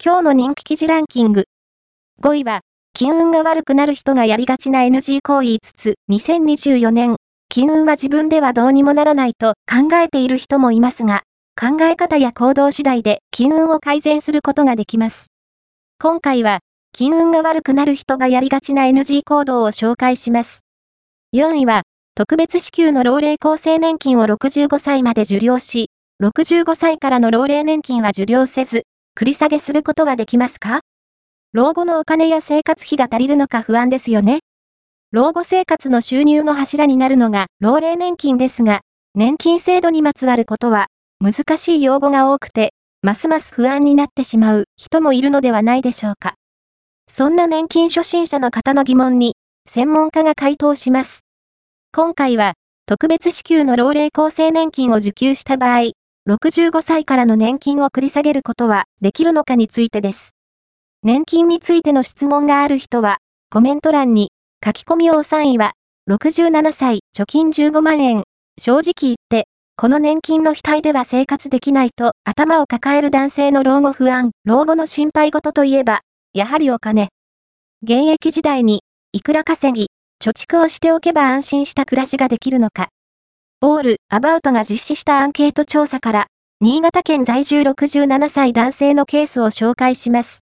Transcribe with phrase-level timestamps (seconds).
[0.00, 1.46] 今日の人気記事ランキング。
[2.22, 2.60] 5位は、
[2.94, 7.16] 金運が悪くなる人がやりがちな NG 行為5つ、2024年、
[7.48, 11.24] 金運は自分ではどうにもならないと考えている人もいますが、
[11.60, 15.26] 考え方や行動次第で金運を改善することができます。
[16.00, 16.60] 今回は、
[16.92, 20.60] 金運が悪くなる人がやりがちな NG 行動を紹介します。
[21.34, 21.82] 4位は、
[22.14, 25.90] 特別支給の老齢厚生年金を65歳まで受領し、
[26.22, 28.84] 65歳からの老齢年金は受領せず、
[29.18, 30.78] 繰り下げすることはできますか？
[31.52, 34.38] 老後のお金や生活費が足りるのか不安ですよね。
[35.10, 38.82] 老後生活の収入の柱になるのが老齢年金ですが、
[39.16, 40.86] 年金制度にまつわることは
[41.20, 46.34] 難しい用語が多くて、ますます不安になってしまう人もいるのではないでしょうか。
[47.10, 49.34] そんな年金初心者の方の疑問に、
[49.68, 51.24] 専門家が回答します。
[51.92, 52.52] 今回は、
[52.86, 55.90] 特別支給の老齢厚生年金を受給した場合、
[56.28, 60.34] 65歳からの年金を繰り下げることはできるのかについてです。
[61.02, 63.16] 年金についての質問がある人は、
[63.50, 64.30] コメント欄に
[64.62, 65.72] 書き込みを3位は、
[66.10, 68.24] 67歳、貯金15万円。
[68.60, 76.00] 正直言って、この年金の額では生活できないと頭を抱える男性の老後不安、老後の心配事といえば、
[76.34, 77.08] やはりお金。
[77.82, 78.82] 現役時代に、
[79.12, 79.86] いくら稼ぎ、
[80.22, 82.88] 貯蓄をしておけば安心した暮らしができるのか。
[83.60, 86.26] オール・アバウトが実施したアンケート調査から、
[86.60, 90.44] 新潟県在住67歳男性のケースを紹介します。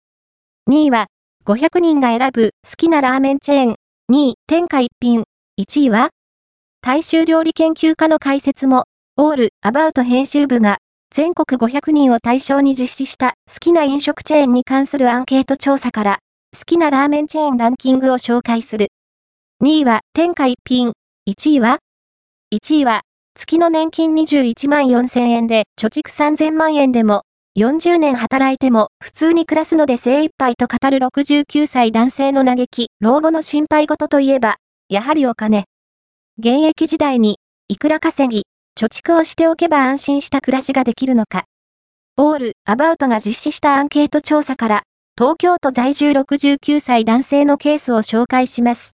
[0.71, 1.09] 2位は、
[1.45, 3.75] 500人が選ぶ好きなラーメンチェーン。
[4.11, 5.25] 2位、天下一品。
[5.61, 6.09] 1位は、
[6.81, 8.85] 大衆料理研究家の解説も、
[9.19, 10.79] オール・アバウト編集部が、
[11.15, 16.19] 全国500人を対象に実施した好きな飲食チェーンに関するアンケート調査から、
[16.59, 18.89] 好きなラーメンチェーンランキングを紹介する。
[19.63, 20.93] 2位は、天下一品。
[21.29, 21.79] 1位は、
[22.53, 23.01] 1位は、
[23.35, 27.23] 月の年金21万4000円で、貯蓄3000万円でも、
[27.59, 34.57] 40年働いても普通に暮らすので精一杯と語る69歳男性の嘆き、老後の心配事といえば、
[34.91, 35.65] やはりお金。
[36.39, 38.43] 現役時代に、いくら稼ぎ、
[38.79, 41.45] 貯蓄をしておけば安心した暮らしができるのか。
[42.19, 44.83] オール・アバウトが実施したアンケート調査から、
[45.17, 48.91] 東京都在住69歳男性のケースを紹介します。